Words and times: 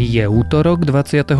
Je 0.00 0.24
útorok 0.24 0.88
26. 0.88 1.36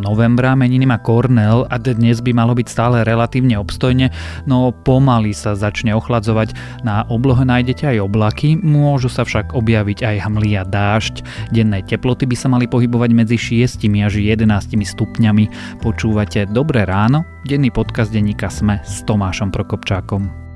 novembra, 0.00 0.56
meniny 0.56 0.88
má 0.88 0.96
Kornel 0.96 1.68
a 1.68 1.76
dnes 1.76 2.24
by 2.24 2.32
malo 2.32 2.56
byť 2.56 2.64
stále 2.64 2.96
relatívne 3.04 3.60
obstojne, 3.60 4.08
no 4.48 4.72
pomaly 4.72 5.36
sa 5.36 5.52
začne 5.52 5.92
ochladzovať. 5.92 6.56
Na 6.88 7.04
oblohe 7.12 7.44
nájdete 7.44 7.84
aj 7.84 8.08
oblaky, 8.08 8.56
môžu 8.64 9.12
sa 9.12 9.28
však 9.28 9.52
objaviť 9.52 10.08
aj 10.08 10.16
hmly 10.24 10.56
a 10.56 10.64
dážď. 10.64 11.20
Denné 11.52 11.84
teploty 11.84 12.24
by 12.24 12.36
sa 12.40 12.48
mali 12.48 12.64
pohybovať 12.64 13.10
medzi 13.12 13.36
6 13.36 13.84
až 14.00 14.14
11 14.16 14.40
stupňami. 14.72 15.76
Počúvate 15.84 16.48
Dobré 16.48 16.88
ráno? 16.88 17.28
Denný 17.44 17.68
podcast 17.68 18.08
denníka 18.08 18.48
Sme 18.48 18.80
s 18.88 19.04
Tomášom 19.04 19.52
Prokopčákom. 19.52 20.47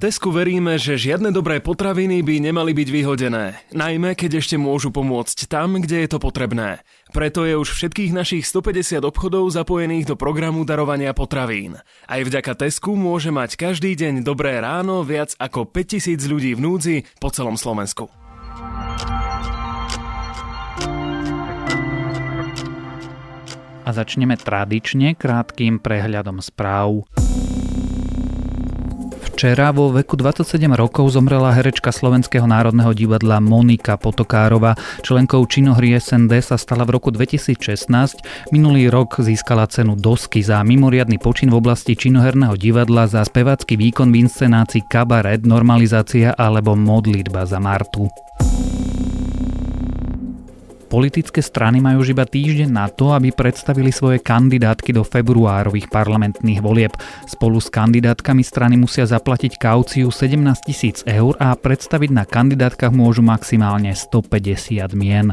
Tesku 0.00 0.32
veríme, 0.32 0.80
že 0.80 0.96
žiadne 0.96 1.28
dobré 1.28 1.60
potraviny 1.60 2.24
by 2.24 2.40
nemali 2.40 2.72
byť 2.72 2.88
vyhodené, 2.88 3.60
najmä 3.76 4.16
keď 4.16 4.40
ešte 4.40 4.56
môžu 4.56 4.88
pomôcť 4.88 5.44
tam, 5.44 5.76
kde 5.76 6.00
je 6.00 6.08
to 6.08 6.16
potrebné. 6.16 6.80
Preto 7.12 7.44
je 7.44 7.52
už 7.52 7.68
všetkých 7.68 8.16
našich 8.16 8.48
150 8.48 9.04
obchodov 9.04 9.52
zapojených 9.52 10.08
do 10.08 10.16
programu 10.16 10.64
darovania 10.64 11.12
potravín. 11.12 11.84
Aj 12.08 12.16
vďaka 12.16 12.56
Tesku 12.56 12.96
môže 12.96 13.28
mať 13.28 13.60
každý 13.60 13.92
deň 13.92 14.24
dobré 14.24 14.56
ráno 14.64 15.04
viac 15.04 15.36
ako 15.36 15.68
5000 15.68 16.16
ľudí 16.32 16.56
v 16.56 16.64
núdzi 16.64 16.96
po 17.20 17.28
celom 17.28 17.60
Slovensku. 17.60 18.08
A 23.84 23.90
začneme 23.92 24.40
tradične 24.40 25.12
krátkým 25.12 25.76
prehľadom 25.76 26.40
správ. 26.40 27.04
Včera 29.40 29.72
vo 29.72 29.88
veku 29.88 30.20
27 30.20 30.68
rokov 30.76 31.16
zomrela 31.16 31.48
herečka 31.56 31.88
Slovenského 31.88 32.44
národného 32.44 32.92
divadla 32.92 33.40
Monika 33.40 33.96
Potokárova. 33.96 34.76
Členkou 35.00 35.40
činohry 35.48 35.96
SND 35.96 36.44
sa 36.44 36.60
stala 36.60 36.84
v 36.84 37.00
roku 37.00 37.08
2016. 37.08 37.88
Minulý 38.52 38.92
rok 38.92 39.16
získala 39.16 39.64
cenu 39.64 39.96
Dosky 39.96 40.44
za 40.44 40.60
mimoriadny 40.60 41.16
počin 41.16 41.48
v 41.48 41.56
oblasti 41.56 41.96
činoherného 41.96 42.52
divadla 42.52 43.08
za 43.08 43.24
spevácky 43.24 43.80
výkon 43.80 44.12
v 44.12 44.28
inscenácii 44.28 44.84
Kabaret, 44.84 45.40
Normalizácia 45.48 46.36
alebo 46.36 46.76
Modlitba 46.76 47.48
za 47.48 47.64
Martu. 47.64 48.12
Politické 50.90 51.38
strany 51.38 51.78
majú 51.78 52.02
už 52.02 52.18
iba 52.18 52.26
týždeň 52.26 52.66
na 52.66 52.90
to, 52.90 53.14
aby 53.14 53.30
predstavili 53.30 53.94
svoje 53.94 54.18
kandidátky 54.18 54.90
do 54.90 55.06
februárových 55.06 55.86
parlamentných 55.86 56.58
volieb. 56.58 56.90
Spolu 57.30 57.62
s 57.62 57.70
kandidátkami 57.70 58.42
strany 58.42 58.74
musia 58.74 59.06
zaplatiť 59.06 59.54
kauciu 59.54 60.10
17 60.10 60.66
tisíc 60.66 61.06
eur 61.06 61.38
a 61.38 61.54
predstaviť 61.54 62.10
na 62.10 62.26
kandidátkach 62.26 62.90
môžu 62.90 63.22
maximálne 63.22 63.94
150 63.94 64.90
mien. 64.98 65.30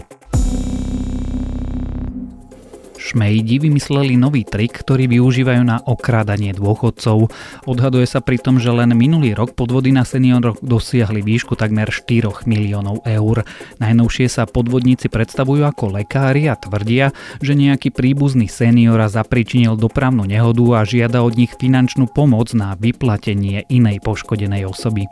Šmejdi 3.07 3.63
vymysleli 3.63 4.19
nový 4.19 4.43
trik, 4.43 4.83
ktorý 4.83 5.07
využívajú 5.07 5.63
na 5.63 5.79
okrádanie 5.79 6.51
dôchodcov. 6.51 7.31
Odhaduje 7.63 8.03
sa 8.03 8.19
pritom, 8.19 8.59
že 8.59 8.67
len 8.67 8.91
minulý 8.99 9.31
rok 9.31 9.55
podvody 9.55 9.95
na 9.95 10.03
senioroch 10.03 10.59
dosiahli 10.59 11.23
výšku 11.23 11.55
takmer 11.55 11.87
4 11.87 12.43
miliónov 12.43 13.07
eur. 13.07 13.47
Najnovšie 13.79 14.27
sa 14.27 14.43
podvodníci 14.43 15.07
predstavujú 15.07 15.63
ako 15.63 16.03
lekári 16.03 16.51
a 16.51 16.59
tvrdia, 16.59 17.15
že 17.39 17.55
nejaký 17.55 17.95
príbuzný 17.95 18.51
seniora 18.51 19.07
zapričinil 19.07 19.79
dopravnú 19.79 20.27
nehodu 20.27 20.83
a 20.83 20.83
žiada 20.83 21.23
od 21.23 21.39
nich 21.39 21.55
finančnú 21.55 22.11
pomoc 22.11 22.51
na 22.51 22.75
vyplatenie 22.75 23.63
inej 23.71 24.03
poškodenej 24.03 24.67
osoby 24.67 25.07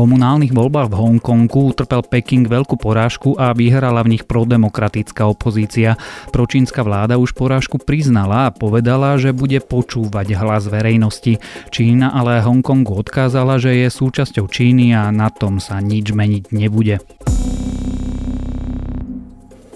komunálnych 0.00 0.56
voľbách 0.56 0.88
v 0.88 0.96
Hongkongu 0.96 1.76
utrpel 1.76 2.00
Peking 2.00 2.48
veľkú 2.48 2.80
porážku 2.80 3.36
a 3.36 3.52
vyhrala 3.52 4.00
v 4.00 4.16
nich 4.16 4.24
prodemokratická 4.24 5.28
opozícia. 5.28 6.00
Pročínska 6.32 6.80
vláda 6.80 7.20
už 7.20 7.36
porážku 7.36 7.76
priznala 7.76 8.48
a 8.48 8.54
povedala, 8.54 9.20
že 9.20 9.36
bude 9.36 9.60
počúvať 9.60 10.40
hlas 10.40 10.72
verejnosti. 10.72 11.36
Čína 11.68 12.16
ale 12.16 12.40
Hongkongu 12.40 13.04
odkázala, 13.04 13.60
že 13.60 13.76
je 13.76 13.92
súčasťou 13.92 14.48
Číny 14.48 14.96
a 14.96 15.12
na 15.12 15.28
tom 15.28 15.60
sa 15.60 15.84
nič 15.84 16.16
meniť 16.16 16.48
nebude. 16.48 17.04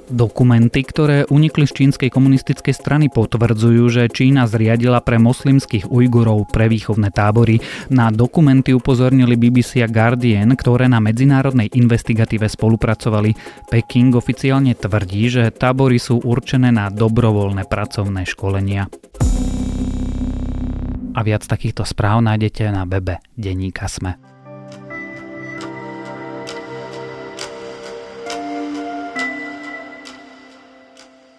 Dokumenty, 0.04 0.84
ktoré 0.84 1.24
unikli 1.32 1.64
z 1.64 1.80
čínskej 1.80 2.12
komunistickej 2.12 2.76
strany, 2.76 3.08
potvrdzujú, 3.08 3.88
že 3.88 4.12
Čína 4.12 4.44
zriadila 4.44 5.00
pre 5.00 5.16
moslimských 5.16 5.88
Ujgurov 5.88 6.52
prevýchovné 6.52 7.08
tábory. 7.08 7.64
Na 7.88 8.12
dokumenty 8.12 8.76
upozornili 8.76 9.40
BBC 9.40 9.80
a 9.80 9.88
Guardian, 9.88 10.52
ktoré 10.52 10.92
na 10.92 11.00
medzinárodnej 11.00 11.72
investigatíve 11.72 12.44
spolupracovali. 12.44 13.32
Peking 13.72 14.12
oficiálne 14.12 14.76
tvrdí, 14.76 15.32
že 15.32 15.48
tábory 15.48 15.96
sú 15.96 16.20
určené 16.20 16.68
na 16.68 16.92
dobrovoľné 16.92 17.64
pracovné 17.64 18.28
školenia. 18.28 18.92
A 21.14 21.20
viac 21.22 21.48
takýchto 21.48 21.86
správ 21.88 22.20
nájdete 22.20 22.68
na 22.68 22.84
webe 22.84 23.22
Deníka 23.38 23.88
Sme. 23.88 24.33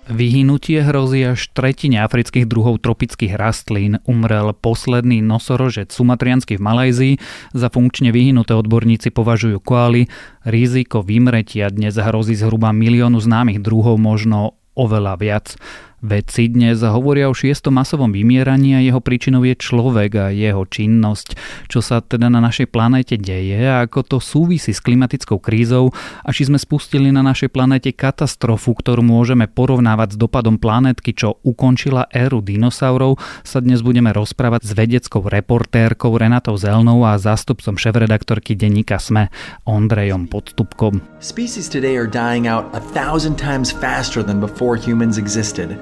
Vyhnutie 0.05 0.85
hrozí 0.85 1.25
až 1.33 1.49
tretine 1.49 1.97
afrických 2.05 2.45
druhov 2.45 2.77
tropických 2.77 3.33
rastlín. 3.33 3.97
Umrel 4.05 4.53
posledný 4.53 5.25
nosorožec 5.25 5.89
sumatriansky 5.89 6.61
v 6.61 6.66
Malajzii. 6.66 7.13
Za 7.57 7.73
funkčne 7.73 8.13
vyhnuté 8.13 8.53
odborníci 8.53 9.09
považujú 9.09 9.57
koaly. 9.66 10.05
Riziko 10.45 11.01
vymretia 11.01 11.73
dnes 11.73 11.97
hrozí 11.97 12.38
zhruba 12.38 12.69
miliónu 12.69 13.17
známych 13.17 13.66
druhov, 13.66 13.97
možno 13.97 14.61
oveľa 14.77 15.17
viac. 15.17 15.57
Vedci 16.03 16.51
dnes 16.51 16.83
hovoria 16.83 17.31
o 17.31 17.33
šiestom 17.33 17.79
masovom 17.79 18.11
vymieraní 18.11 18.75
a 18.75 18.83
jeho 18.83 19.00
príčinou 19.00 19.47
je 19.47 19.56
človek 19.56 20.11
a 20.19 20.25
jeho 20.28 20.67
činnosť. 20.67 21.39
Čo 21.72 21.79
sa 21.79 22.03
teda 22.03 22.28
na 22.28 22.44
našej 22.44 22.67
planéte 22.67 23.16
deje 23.16 23.63
a 23.63 23.88
ako 23.88 24.03
to 24.03 24.17
súvisí 24.19 24.75
s 24.75 24.84
klimatickou 24.84 25.39
krízou 25.39 25.95
a 26.22 26.29
či 26.35 26.51
sme 26.51 26.59
spustili 26.59 27.16
na 27.16 27.23
našej 27.23 27.47
planéte 27.47 27.95
katastrofu, 27.95 28.75
ktorú 28.75 29.01
môžeme 29.07 29.47
porovnávať 29.47 30.13
s 30.13 30.17
dopadom 30.19 30.59
planétky, 30.59 31.16
čo 31.16 31.39
ukončila 31.47 32.11
éru 32.11 32.44
dinosaurov, 32.44 33.16
sa 33.47 33.63
dnes 33.63 33.79
budeme 33.79 34.11
rozprávať 34.11 34.67
s 34.67 34.72
vedeckou 34.75 35.23
reportérkou 35.23 36.11
Renatou 36.11 36.59
Zelnou 36.59 37.07
a 37.07 37.16
zástupcom 37.16 37.79
šéf-redaktorky 37.79 38.53
denníka 38.53 39.00
SME 39.00 39.31
Ondrejom 39.63 40.28
Podstupkom. 40.28 41.00
Species 41.23 41.72
today 41.72 41.95
are 41.95 42.05
dying 42.05 42.51
out 42.51 42.67
a 42.75 42.84
thousand 42.94 43.39
times 43.39 43.72
faster 43.72 44.19
than 44.22 44.44
before 44.44 44.75
humans 44.75 45.16
existed. 45.16 45.73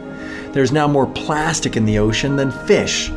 There's 0.54 0.72
now 0.72 0.88
more 0.88 1.08
plastic 1.08 1.76
in 1.76 1.86
the 1.86 1.98
ocean 2.00 2.36
than 2.36 2.52
fish. 2.70 3.12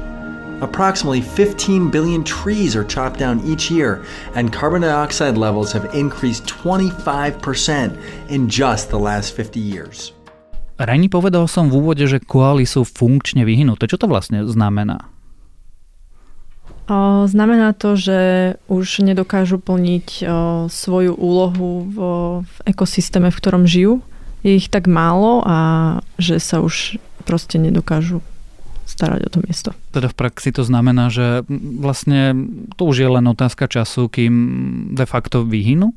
Approximately 0.64 1.20
15 1.20 1.90
billion 1.92 2.24
trees 2.24 2.72
are 2.72 2.84
chopped 2.84 3.20
down 3.20 3.44
each 3.44 3.68
year, 3.68 4.00
and 4.32 4.48
carbon 4.48 4.80
dioxide 4.80 5.36
levels 5.36 5.68
have 5.76 5.84
increased 5.92 6.48
25% 6.48 7.92
in 8.32 8.48
just 8.48 8.88
the 8.88 8.96
last 8.96 9.36
50 9.36 9.60
years. 9.60 10.16
Reni, 10.80 11.12
povedal 11.12 11.44
som 11.44 11.68
v 11.68 11.80
úvode, 11.80 12.04
že 12.08 12.20
koaly 12.20 12.64
sú 12.64 12.88
funkčne 12.88 13.44
vyhnuté. 13.44 13.84
Čo 13.84 14.00
to 14.00 14.08
vlastne 14.08 14.44
znamená? 14.48 15.12
Znamená 17.26 17.74
to, 17.74 17.98
že 17.98 18.18
už 18.70 19.02
nedokážu 19.02 19.58
plniť 19.58 20.22
svoju 20.70 21.12
úlohu 21.18 21.82
v, 21.82 21.96
v 22.46 22.56
ekosystéme, 22.64 23.28
v 23.28 23.38
ktorom 23.42 23.68
žijú 23.68 24.06
je 24.46 24.54
ich 24.62 24.70
tak 24.70 24.86
málo 24.86 25.42
a 25.42 25.58
že 26.22 26.38
sa 26.38 26.62
už 26.62 27.02
proste 27.26 27.58
nedokážu 27.58 28.22
starať 28.86 29.26
o 29.26 29.30
to 29.34 29.38
miesto. 29.42 29.70
Teda 29.90 30.06
v 30.06 30.14
praxi 30.14 30.54
to 30.54 30.62
znamená, 30.62 31.10
že 31.10 31.42
vlastne 31.50 32.46
to 32.78 32.86
už 32.86 33.02
je 33.02 33.08
len 33.10 33.26
otázka 33.26 33.66
času, 33.66 34.06
kým 34.06 34.34
de 34.94 35.06
facto 35.10 35.42
vyhynú? 35.42 35.90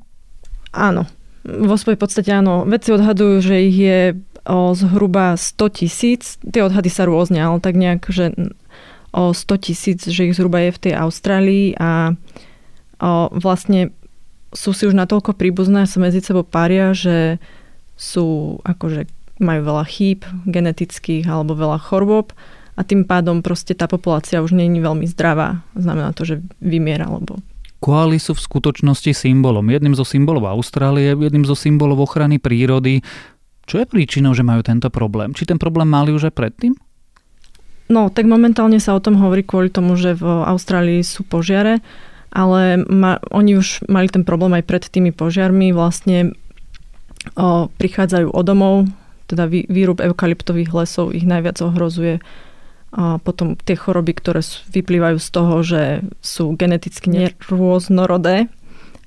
Áno. 0.74 1.06
Vo 1.46 1.78
svojej 1.78 2.02
podstate 2.02 2.34
áno. 2.34 2.66
Vedci 2.66 2.90
odhadujú, 2.90 3.46
že 3.46 3.56
ich 3.62 3.78
je 3.78 4.00
o 4.50 4.74
zhruba 4.74 5.38
100 5.38 5.78
tisíc. 5.78 6.42
Tie 6.42 6.66
odhady 6.66 6.90
sa 6.90 7.06
rôzne, 7.06 7.38
ale 7.38 7.62
tak 7.62 7.78
nejak, 7.78 8.10
že 8.10 8.34
o 9.14 9.38
100 9.38 9.66
tisíc, 9.70 10.00
že 10.10 10.26
ich 10.26 10.34
zhruba 10.34 10.66
je 10.66 10.74
v 10.74 10.82
tej 10.90 10.94
Austrálii 10.98 11.78
a 11.78 12.18
o, 12.98 13.30
vlastne 13.38 13.94
sú 14.50 14.74
si 14.74 14.90
už 14.90 14.98
natoľko 14.98 15.38
príbuzné 15.38 15.86
sa 15.86 16.02
medzi 16.02 16.26
sebou 16.26 16.42
paria, 16.42 16.94
že 16.98 17.38
sú 18.00 18.58
akože 18.64 19.12
majú 19.44 19.62
veľa 19.68 19.86
chýb 19.92 20.24
genetických 20.48 21.28
alebo 21.28 21.52
veľa 21.52 21.80
chorôb 21.84 22.32
a 22.80 22.82
tým 22.88 23.04
pádom 23.04 23.44
proste 23.44 23.76
tá 23.76 23.92
populácia 23.92 24.40
už 24.40 24.56
je 24.56 24.80
veľmi 24.80 25.04
zdravá. 25.12 25.68
Znamená 25.76 26.16
to, 26.16 26.24
že 26.24 26.36
vymiera 26.64 27.12
alebo 27.12 27.44
Koaly 27.80 28.20
sú 28.20 28.36
v 28.36 28.44
skutočnosti 28.44 29.12
symbolom. 29.16 29.64
Jedným 29.72 29.96
zo 29.96 30.04
symbolov 30.04 30.52
Austrálie, 30.52 31.16
jedným 31.16 31.48
zo 31.48 31.56
symbolov 31.56 32.04
ochrany 32.04 32.36
prírody. 32.36 33.00
Čo 33.64 33.84
je 33.84 33.86
príčinou, 33.88 34.36
že 34.36 34.44
majú 34.44 34.60
tento 34.60 34.92
problém? 34.92 35.32
Či 35.32 35.48
ten 35.48 35.60
problém 35.60 35.88
mali 35.88 36.12
už 36.12 36.28
aj 36.28 36.36
predtým? 36.36 36.76
No, 37.88 38.12
tak 38.12 38.28
momentálne 38.28 38.78
sa 38.84 38.94
o 38.94 39.02
tom 39.02 39.18
hovorí 39.18 39.48
kvôli 39.48 39.72
tomu, 39.72 39.96
že 39.96 40.14
v 40.14 40.28
Austrálii 40.28 41.02
sú 41.02 41.24
požiare, 41.24 41.82
ale 42.30 42.84
ma, 42.86 43.18
oni 43.32 43.58
už 43.58 43.88
mali 43.90 44.12
ten 44.12 44.28
problém 44.28 44.60
aj 44.60 44.64
pred 44.68 44.84
tými 44.86 45.16
požiarmi. 45.16 45.72
Vlastne 45.72 46.36
prichádzajú 47.80 48.32
o 48.32 48.42
domov, 48.44 48.88
teda 49.30 49.46
výrub 49.50 50.00
eukalyptových 50.00 50.72
lesov 50.74 51.12
ich 51.14 51.28
najviac 51.28 51.60
ohrozuje. 51.62 52.24
A 52.90 53.22
potom 53.22 53.54
tie 53.54 53.78
choroby, 53.78 54.18
ktoré 54.18 54.42
vyplývajú 54.74 55.18
z 55.22 55.30
toho, 55.30 55.54
že 55.62 55.82
sú 56.26 56.58
geneticky 56.58 57.14
nerôznorodé 57.14 58.50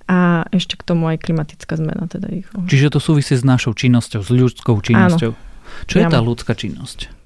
a 0.06 0.46
ešte 0.54 0.78
k 0.78 0.86
tomu 0.86 1.10
aj 1.10 1.18
klimatická 1.18 1.74
zmena. 1.74 2.06
Teda 2.06 2.30
ich 2.30 2.46
Čiže 2.46 2.94
to 2.94 3.00
súvisí 3.02 3.34
s 3.34 3.42
našou 3.42 3.74
činnosťou, 3.74 4.22
s 4.22 4.30
ľudskou 4.30 4.78
činnosťou. 4.78 5.32
Áno. 5.34 5.50
Čo 5.90 5.96
je 5.98 6.04
tá 6.06 6.20
ľudská 6.22 6.54
činnosť? 6.54 7.22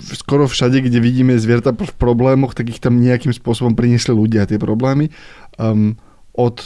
skoro 0.00 0.48
všade, 0.48 0.80
kde 0.80 0.98
vidíme 0.98 1.36
zvieratá 1.36 1.76
v 1.76 1.94
problémoch, 2.00 2.56
tak 2.56 2.72
ich 2.72 2.80
tam 2.80 2.98
nejakým 2.98 3.30
spôsobom 3.30 3.76
priniesli 3.76 4.16
ľudia 4.16 4.48
tie 4.48 4.56
problémy. 4.56 5.12
Um, 5.60 6.00
od, 6.32 6.64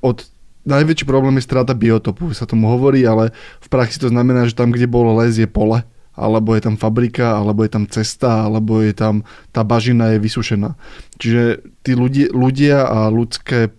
od 0.00 0.18
najväčší 0.68 1.08
problém 1.08 1.40
je 1.40 1.48
strata 1.48 1.72
biotopu, 1.72 2.36
sa 2.36 2.44
tomu 2.44 2.68
hovorí, 2.68 3.02
ale 3.08 3.32
v 3.64 3.68
praxi 3.72 3.96
to 3.96 4.12
znamená, 4.12 4.44
že 4.44 4.52
tam, 4.52 4.68
kde 4.68 4.84
bolo 4.84 5.16
les, 5.18 5.40
je 5.40 5.48
pole, 5.48 5.80
alebo 6.12 6.52
je 6.52 6.62
tam 6.68 6.76
fabrika, 6.76 7.40
alebo 7.40 7.64
je 7.64 7.70
tam 7.72 7.88
cesta, 7.88 8.44
alebo 8.44 8.84
je 8.84 8.92
tam 8.92 9.24
tá 9.54 9.64
bažina 9.64 10.12
je 10.12 10.18
vysušená. 10.20 10.76
Čiže 11.16 11.64
tí 11.80 11.96
ľudia, 11.96 12.28
ľudia 12.30 12.78
a 12.84 13.08
ľudské 13.08 13.72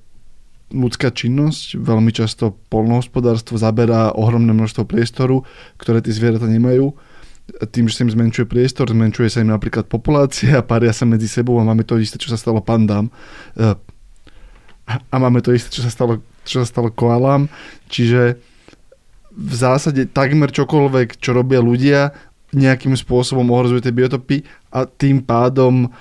ľudská 0.69 1.09
činnosť, 1.09 1.81
veľmi 1.81 2.13
často 2.13 2.53
polnohospodárstvo 2.69 3.57
zaberá 3.57 4.13
ohromné 4.13 4.53
množstvo 4.53 4.85
priestoru, 4.85 5.41
ktoré 5.81 5.97
tie 6.05 6.13
zvieratá 6.13 6.45
nemajú 6.45 6.93
tým, 7.73 7.89
že 7.89 7.97
sa 7.97 8.05
im 8.05 8.13
zmenšuje 8.13 8.45
priestor, 8.45 8.93
zmenšuje 8.93 9.29
sa 9.29 9.41
im 9.41 9.49
napríklad 9.49 9.89
populácia, 9.89 10.61
paria 10.69 10.93
sa 10.93 11.09
medzi 11.09 11.25
sebou 11.25 11.57
a 11.57 11.65
máme 11.65 11.81
to 11.81 11.97
isté, 11.97 12.21
čo 12.21 12.29
sa 12.29 12.37
stalo 12.37 12.61
pandám. 12.61 13.09
E, 13.57 13.73
a 14.89 15.15
máme 15.17 15.41
to 15.41 15.53
isté, 15.53 15.69
čo 15.69 15.85
sa 15.85 15.89
stalo, 15.93 16.21
čo 16.49 16.65
sa 16.65 16.67
stalo 16.67 16.89
koalám. 16.89 17.45
Čiže 17.93 18.41
v 19.29 19.53
zásade 19.53 20.09
takmer 20.09 20.49
čokoľvek, 20.49 21.21
čo 21.21 21.37
robia 21.37 21.61
ľudia, 21.61 22.11
nejakým 22.49 22.97
spôsobom 22.97 23.45
ohrozuje 23.53 23.85
tie 23.85 23.93
biotopy 23.93 24.41
a 24.73 24.89
tým 24.89 25.21
pádom 25.21 25.85
um, 25.85 25.91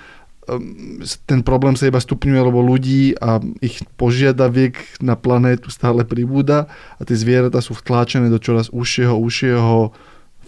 ten 1.28 1.44
problém 1.44 1.76
sa 1.76 1.92
iba 1.92 2.00
stupňuje, 2.00 2.40
lebo 2.40 2.64
ľudí 2.64 3.12
a 3.20 3.36
ich 3.60 3.84
požiadaviek 4.00 5.04
na 5.04 5.12
planétu 5.12 5.68
stále 5.68 6.08
pribúda 6.08 6.72
a 6.96 7.04
tie 7.04 7.20
zvieratá 7.20 7.60
sú 7.60 7.76
vtláčené 7.76 8.32
do 8.32 8.40
čoraz 8.40 8.72
užšieho, 8.72 9.12
užšieho 9.12 9.92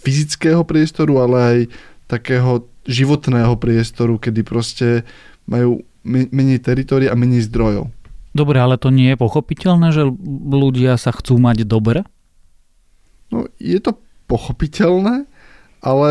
fyzického 0.01 0.65
priestoru, 0.65 1.21
ale 1.21 1.37
aj 1.37 1.57
takého 2.09 2.65
životného 2.89 3.53
priestoru, 3.61 4.17
kedy 4.17 4.41
proste 4.41 5.05
majú 5.45 5.85
menej 6.03 6.65
teritoria 6.65 7.13
a 7.13 7.19
menej 7.19 7.45
zdrojov. 7.45 7.93
Dobre, 8.31 8.63
ale 8.63 8.79
to 8.79 8.89
nie 8.89 9.11
je 9.11 9.19
pochopiteľné, 9.19 9.91
že 9.91 10.07
ľudia 10.47 10.95
sa 10.95 11.11
chcú 11.11 11.35
mať 11.35 11.67
dobre? 11.67 12.07
No, 13.31 13.47
je 13.59 13.79
to 13.83 13.99
pochopiteľné, 14.31 15.27
ale 15.83 16.09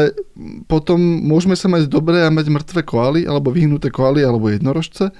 potom 0.69 1.01
môžeme 1.01 1.57
sa 1.57 1.73
mať 1.73 1.89
dobre 1.89 2.21
a 2.21 2.29
mať 2.29 2.47
mŕtve 2.53 2.83
koaly, 2.85 3.25
alebo 3.25 3.53
vyhnuté 3.53 3.89
koaly, 3.89 4.21
alebo 4.21 4.53
jednorožce, 4.53 5.13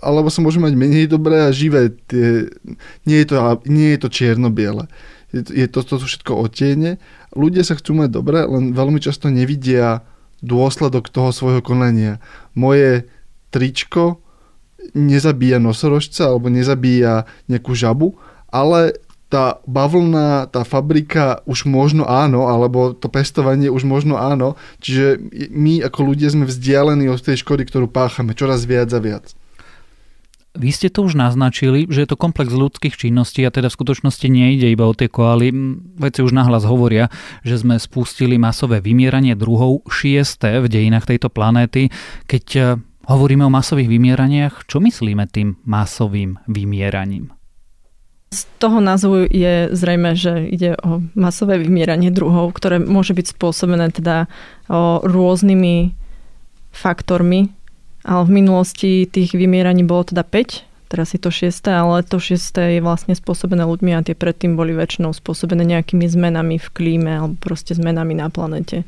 alebo 0.00 0.28
sa 0.28 0.40
môžeme 0.44 0.68
mať 0.68 0.74
menej 0.76 1.06
dobré 1.08 1.46
a 1.46 1.54
živé. 1.54 1.92
Tie, 2.08 2.52
nie, 3.08 3.18
je 3.24 3.26
to, 3.30 3.36
nie 3.68 3.96
je 3.96 3.98
to 4.04 4.08
čierno-biele. 4.12 4.88
Je 5.32 5.70
to, 5.70 5.86
to 5.86 6.02
sú 6.02 6.04
všetko 6.10 6.36
otiene. 6.36 6.98
Ľudia 7.32 7.62
sa 7.62 7.78
chcú 7.78 7.94
mať 7.94 8.10
dobre, 8.10 8.42
len 8.42 8.74
veľmi 8.74 8.98
často 8.98 9.30
nevidia 9.30 10.02
dôsledok 10.42 11.06
toho 11.12 11.30
svojho 11.30 11.62
konania. 11.62 12.18
Moje 12.58 13.06
tričko 13.54 14.18
nezabíja 14.94 15.58
nosorožca 15.62 16.30
alebo 16.30 16.52
nezabíja 16.52 17.28
nejakú 17.46 17.72
žabu, 17.76 18.18
ale 18.50 18.98
tá 19.30 19.62
bavlna, 19.62 20.50
tá 20.50 20.66
fabrika 20.66 21.38
už 21.46 21.62
možno 21.70 22.02
áno, 22.02 22.50
alebo 22.50 22.90
to 22.98 23.06
pestovanie 23.06 23.70
už 23.70 23.86
možno 23.86 24.18
áno. 24.18 24.58
Čiže 24.82 25.22
my 25.54 25.86
ako 25.86 26.00
ľudia 26.02 26.34
sme 26.34 26.50
vzdialení 26.50 27.06
od 27.06 27.22
tej 27.22 27.46
škody, 27.46 27.62
ktorú 27.70 27.86
páchame 27.86 28.34
čoraz 28.34 28.66
viac 28.66 28.90
a 28.90 28.98
viac. 28.98 29.30
Vy 30.58 30.74
ste 30.74 30.90
to 30.90 31.06
už 31.06 31.14
naznačili, 31.14 31.86
že 31.86 32.02
je 32.02 32.10
to 32.10 32.18
komplex 32.18 32.50
ľudských 32.50 32.98
činností 32.98 33.46
a 33.46 33.54
teda 33.54 33.70
v 33.70 33.78
skutočnosti 33.78 34.26
nejde 34.26 34.66
iba 34.66 34.82
o 34.82 34.98
tie 34.98 35.06
koaly. 35.06 35.54
Veci 35.94 36.26
už 36.26 36.34
nahlas 36.34 36.66
hovoria, 36.66 37.06
že 37.46 37.62
sme 37.62 37.78
spustili 37.78 38.34
masové 38.34 38.82
vymieranie 38.82 39.38
druhov 39.38 39.86
šiesté 39.86 40.58
v 40.58 40.66
dejinách 40.66 41.06
tejto 41.06 41.30
planéty. 41.30 41.94
Keď 42.26 42.46
eh, 42.58 42.64
hovoríme 43.10 43.42
o 43.42 43.50
masových 43.50 43.90
vymieraniach, 43.90 44.70
čo 44.70 44.78
myslíme 44.78 45.26
tým 45.26 45.58
masovým 45.66 46.38
vymieraním? 46.46 47.34
Z 48.30 48.46
toho 48.62 48.78
názvu 48.78 49.26
je 49.26 49.74
zrejme, 49.74 50.14
že 50.14 50.46
ide 50.46 50.78
o 50.86 51.02
masové 51.18 51.58
vymieranie 51.58 52.14
druhov, 52.14 52.54
ktoré 52.54 52.78
môže 52.78 53.10
byť 53.10 53.34
spôsobené 53.34 53.90
teda 53.90 54.30
rôznymi 55.02 55.98
faktormi, 56.70 57.50
ale 58.06 58.22
v 58.22 58.30
minulosti 58.30 59.10
tých 59.10 59.34
vymieraní 59.34 59.82
bolo 59.82 60.06
teda 60.06 60.22
5, 60.22 60.62
teraz 60.94 61.10
je 61.10 61.18
to 61.18 61.34
6, 61.34 61.50
ale 61.74 62.06
to 62.06 62.22
6 62.22 62.38
je 62.54 62.78
vlastne 62.78 63.18
spôsobené 63.18 63.66
ľuďmi 63.66 63.98
a 63.98 64.06
tie 64.06 64.14
predtým 64.14 64.54
boli 64.54 64.78
väčšinou 64.78 65.10
spôsobené 65.10 65.66
nejakými 65.66 66.06
zmenami 66.06 66.62
v 66.62 66.68
klíme 66.70 67.10
alebo 67.10 67.34
proste 67.34 67.74
zmenami 67.74 68.14
na 68.14 68.30
planete. 68.30 68.86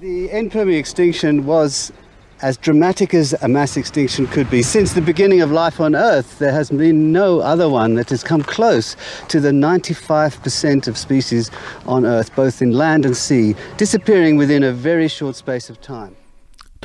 The 0.00 0.32
N-Permi 0.32 0.80
extinction 0.80 1.44
was 1.44 1.92
as 2.40 2.56
dramatic 2.56 3.14
as 3.14 3.34
a 3.42 3.48
mass 3.48 3.76
extinction 3.76 4.26
could 4.26 4.48
be. 4.50 4.62
Since 4.62 4.94
the 4.94 5.02
beginning 5.02 5.40
of 5.40 5.50
life 5.50 5.80
on 5.80 5.94
Earth, 5.94 6.38
there 6.38 6.52
has 6.52 6.70
been 6.70 7.12
no 7.12 7.40
other 7.40 7.68
one 7.68 7.94
that 7.94 8.10
has 8.10 8.22
come 8.22 8.42
close 8.42 8.96
to 9.28 9.40
the 9.40 9.50
95% 9.50 10.88
of 10.88 10.96
species 10.96 11.50
on 11.86 12.06
Earth, 12.06 12.34
both 12.34 12.62
in 12.62 12.72
land 12.72 13.04
and 13.04 13.16
sea, 13.16 13.54
disappearing 13.76 14.36
within 14.36 14.62
a 14.62 14.72
very 14.72 15.08
short 15.08 15.36
space 15.36 15.70
of 15.70 15.80
time. 15.80 16.14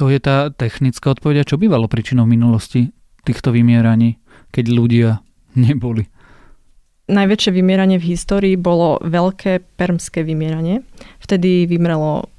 To 0.02 0.10
je 0.10 0.18
tá 0.18 0.50
technická 0.50 1.14
odpoveď. 1.14 1.46
Čo 1.46 1.62
bývalo 1.62 1.86
príčinou 1.86 2.26
minulosti 2.26 2.90
týchto 3.22 3.54
vymieraní, 3.54 4.18
keď 4.50 4.66
ľudia 4.74 5.10
neboli? 5.70 6.10
Najväčšie 7.04 7.52
vymieranie 7.52 8.00
v 8.00 8.16
histórii 8.16 8.56
bolo 8.56 8.96
veľké 9.04 9.76
permské 9.76 10.24
vymieranie. 10.24 10.88
Vtedy 11.20 11.68
vymrelo 11.68 12.32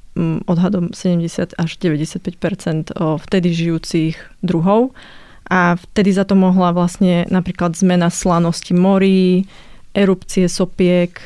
odhadom 0.47 0.95
70 0.95 1.59
až 1.59 1.71
95% 1.79 2.95
vtedy 2.97 3.49
žijúcich 3.51 4.17
druhov. 4.47 4.95
A 5.45 5.77
vtedy 5.77 6.15
za 6.15 6.25
to 6.25 6.33
mohla 6.39 6.73
vlastne 6.73 7.29
napríklad 7.29 7.77
zmena 7.77 8.09
slanosti 8.09 8.73
morí, 8.73 9.45
erupcie 9.93 10.49
sopiek, 10.49 11.21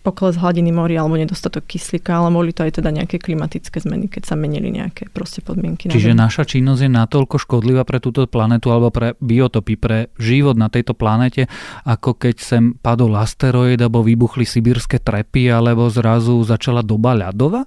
pokles 0.00 0.40
hladiny 0.40 0.72
mori 0.72 0.96
alebo 0.96 1.20
nedostatok 1.20 1.68
kyslíka, 1.68 2.16
ale 2.16 2.32
mohli 2.32 2.56
to 2.56 2.64
aj 2.64 2.80
teda 2.80 2.88
nejaké 2.88 3.20
klimatické 3.20 3.84
zmeny, 3.84 4.08
keď 4.08 4.32
sa 4.32 4.34
menili 4.34 4.72
nejaké 4.72 5.12
proste 5.12 5.44
podmienky. 5.44 5.92
Čiže 5.92 6.16
na 6.16 6.30
naša 6.30 6.46
činnosť 6.46 6.86
je 6.86 6.90
natoľko 6.94 7.36
škodlivá 7.42 7.82
pre 7.82 7.98
túto 7.98 8.22
planetu 8.30 8.70
alebo 8.70 8.94
pre 8.94 9.18
biotopy, 9.18 9.74
pre 9.74 9.98
život 10.14 10.54
na 10.54 10.70
tejto 10.70 10.94
planete, 10.94 11.50
ako 11.82 12.14
keď 12.14 12.36
sem 12.38 12.64
padol 12.78 13.18
asteroid 13.18 13.82
alebo 13.82 14.06
vybuchli 14.06 14.46
sibírske 14.46 15.02
trepy 15.02 15.50
alebo 15.50 15.90
zrazu 15.90 16.38
začala 16.46 16.86
doba 16.86 17.18
ľadova? 17.18 17.66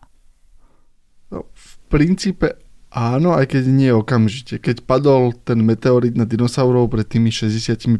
No, 1.29 1.51
v 1.51 1.71
princípe 1.91 2.63
áno, 2.95 3.35
aj 3.35 3.51
keď 3.51 3.63
nie 3.67 3.91
okamžite. 3.91 4.63
Keď 4.63 4.87
padol 4.87 5.35
ten 5.43 5.59
meteorit 5.59 6.15
na 6.15 6.23
dinosaurov 6.23 6.87
pred 6.87 7.03
tými 7.03 7.35
65 7.35 7.91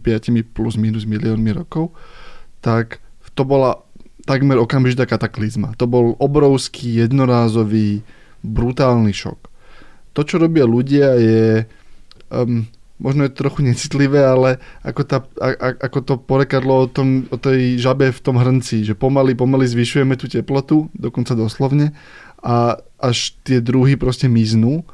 plus 0.56 0.80
minus 0.80 1.04
miliónmi 1.04 1.52
rokov, 1.52 1.92
tak 2.64 3.04
to 3.34 3.44
bola 3.44 3.84
takmer 4.24 4.58
okamžitá 4.60 5.04
kataklizma. 5.04 5.76
To 5.80 5.88
bol 5.88 6.16
obrovský, 6.20 7.04
jednorázový, 7.04 8.04
brutálny 8.44 9.12
šok. 9.12 9.40
To, 10.14 10.22
čo 10.24 10.40
robia 10.40 10.64
ľudia, 10.68 11.16
je... 11.20 11.68
Um, 12.32 12.68
možno 13.04 13.28
je 13.28 13.36
to 13.36 13.44
trochu 13.44 13.68
necitlivé, 13.68 14.24
ale 14.24 14.64
ako, 14.80 15.02
tá, 15.04 15.18
a, 15.44 15.76
ako 15.76 16.00
to 16.08 16.14
porekadlo 16.24 16.86
o, 16.86 16.88
tom, 16.88 17.28
o 17.28 17.36
tej 17.36 17.76
žabe 17.76 18.16
v 18.16 18.24
tom 18.24 18.40
hrnci, 18.40 18.88
že 18.88 18.96
pomaly, 18.96 19.36
pomaly 19.36 19.68
zvyšujeme 19.68 20.16
tú 20.16 20.32
teplotu, 20.32 20.88
dokonca 20.96 21.36
doslovne, 21.36 21.92
a 22.40 22.80
až 23.04 23.36
tie 23.44 23.60
druhy 23.60 24.00
proste 24.00 24.32
miznú. 24.32 24.88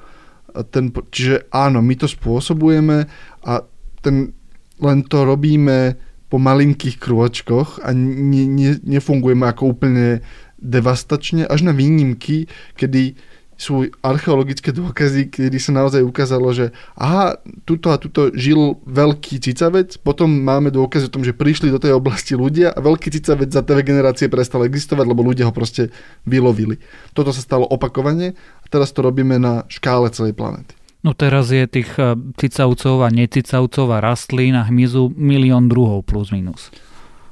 A 0.50 0.66
ten, 0.66 0.90
čiže 1.14 1.46
áno, 1.54 1.86
my 1.86 1.94
to 1.94 2.10
spôsobujeme 2.10 3.06
a 3.46 3.54
ten, 4.02 4.34
len 4.82 5.00
to 5.06 5.22
robíme 5.22 5.94
po 6.30 6.38
malinkých 6.38 7.02
krôčkoch 7.02 7.82
a 7.82 7.90
ne, 7.92 8.46
ne, 8.46 8.78
nefungujeme 8.86 9.50
ako 9.50 9.74
úplne 9.74 10.22
devastačne, 10.62 11.50
až 11.50 11.66
na 11.66 11.74
výnimky, 11.74 12.46
kedy 12.78 13.18
sú 13.60 13.92
archeologické 14.00 14.72
dôkazy, 14.72 15.28
kedy 15.28 15.60
sa 15.60 15.76
naozaj 15.76 16.00
ukázalo, 16.00 16.48
že 16.56 16.72
aha, 16.96 17.36
tuto 17.68 17.92
a 17.92 18.00
tuto 18.00 18.32
žil 18.32 18.80
veľký 18.88 19.44
cicavec, 19.44 20.00
potom 20.00 20.32
máme 20.32 20.72
dôkazy 20.72 21.12
o 21.12 21.14
tom, 21.20 21.28
že 21.28 21.36
prišli 21.36 21.68
do 21.68 21.76
tej 21.76 21.92
oblasti 21.92 22.40
ľudia 22.40 22.72
a 22.72 22.80
veľký 22.80 23.12
cicavec 23.20 23.52
za 23.52 23.60
dve 23.60 23.84
generácie 23.84 24.32
prestal 24.32 24.64
existovať, 24.64 25.04
lebo 25.04 25.28
ľudia 25.28 25.44
ho 25.44 25.52
proste 25.52 25.92
vylovili. 26.24 26.80
Toto 27.12 27.36
sa 27.36 27.44
stalo 27.44 27.68
opakovane 27.68 28.32
a 28.64 28.66
teraz 28.72 28.96
to 28.96 29.04
robíme 29.04 29.36
na 29.36 29.68
škále 29.68 30.08
celej 30.16 30.40
planety. 30.40 30.79
No 31.00 31.16
teraz 31.16 31.48
je 31.50 31.64
tých 31.64 31.96
eh, 31.96 32.16
cicavcov 32.36 33.08
a 33.08 33.10
necicavcov 33.10 33.88
a 33.96 34.04
rastlín 34.04 34.60
a 34.60 34.68
hmyzu 34.68 35.16
milión 35.16 35.72
druhov 35.72 36.04
plus 36.04 36.36
minus. 36.36 36.74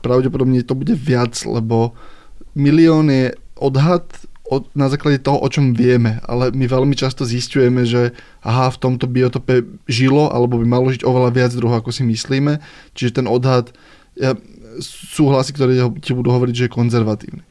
pravdepodobne 0.07 0.63
to 0.63 0.77
bude 0.77 0.95
viac, 0.95 1.35
lebo 1.43 1.91
milión 2.55 3.11
je 3.11 3.35
odhad 3.59 4.07
o, 4.47 4.63
na 4.71 4.87
základe 4.87 5.19
toho, 5.19 5.43
o 5.43 5.47
čom 5.51 5.75
vieme, 5.75 6.23
ale 6.23 6.55
my 6.55 6.63
veľmi 6.63 6.95
často 6.95 7.27
zistujeme, 7.27 7.83
že 7.83 8.15
aha, 8.39 8.71
v 8.71 8.79
tomto 8.79 9.05
biotope 9.09 9.67
žilo, 9.91 10.31
alebo 10.31 10.55
by 10.61 10.65
malo 10.65 10.87
žiť 10.87 11.03
oveľa 11.03 11.29
viac 11.35 11.51
druhov, 11.51 11.83
ako 11.83 11.91
si 11.91 12.07
myslíme, 12.07 12.63
čiže 12.95 13.19
ten 13.19 13.27
odhad, 13.27 13.75
ja, 14.15 14.33
sú 14.79 15.27
hlasy, 15.27 15.51
ktoré 15.51 15.75
ti 15.99 16.13
budú 16.15 16.31
hovoriť, 16.31 16.53
že 16.53 16.65
je 16.69 16.75
konzervatívny. 16.77 17.43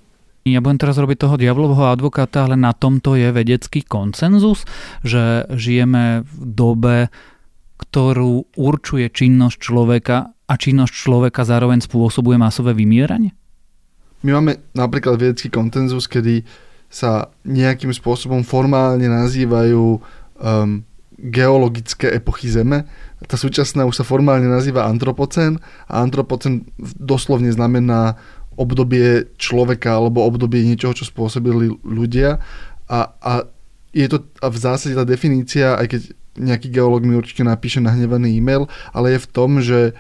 Ja 0.47 0.63
budem 0.63 0.79
teraz 0.79 0.95
robiť 0.95 1.27
toho 1.27 1.35
diablovho 1.35 1.91
advokáta, 1.91 2.47
ale 2.47 2.55
na 2.55 2.71
tomto 2.71 3.19
je 3.19 3.35
vedecký 3.35 3.83
koncenzus, 3.83 4.63
že 5.03 5.43
žijeme 5.51 6.23
v 6.23 6.35
dobe, 6.55 6.97
ktorú 7.83 8.55
určuje 8.55 9.11
činnosť 9.11 9.59
človeka 9.59 10.31
a 10.47 10.55
činnosť 10.55 10.93
človeka 10.95 11.43
zároveň 11.43 11.83
spôsobuje 11.83 12.39
masové 12.39 12.79
vymieranie? 12.79 13.35
My 14.23 14.39
máme 14.39 14.63
napríklad 14.71 15.19
vedecký 15.19 15.51
koncenzus, 15.51 16.07
kedy 16.07 16.47
sa 16.87 17.35
nejakým 17.43 17.91
spôsobom 17.91 18.47
formálne 18.47 19.11
nazývajú 19.11 19.99
um, 19.99 20.87
geologické 21.19 22.13
epochy 22.15 22.55
Zeme. 22.55 22.87
Tá 23.27 23.35
súčasná 23.35 23.83
už 23.83 23.99
sa 23.99 24.05
formálne 24.07 24.47
nazýva 24.47 24.87
antropocén 24.87 25.59
a 25.91 26.05
antropocén 26.05 26.69
doslovne 26.79 27.51
znamená 27.51 28.15
obdobie 28.57 29.31
človeka 29.37 29.97
alebo 29.97 30.25
obdobie 30.25 30.65
niečoho, 30.65 30.97
čo 30.97 31.05
spôsobili 31.05 31.77
ľudia 31.85 32.41
a, 32.89 32.99
a 33.21 33.33
je 33.97 34.07
to 34.13 34.29
a 34.45 34.53
v 34.53 34.59
zásade 34.61 34.93
tá 34.93 35.09
definícia, 35.09 35.77
aj 35.81 35.87
keď 35.89 36.03
nejaký 36.37 36.69
geológ 36.69 37.09
mi 37.09 37.17
určite 37.17 37.41
napíše 37.41 37.81
nahnevaný 37.81 38.37
e-mail, 38.37 38.69
ale 38.93 39.17
je 39.17 39.25
v 39.25 39.31
tom, 39.33 39.51
že 39.65 39.97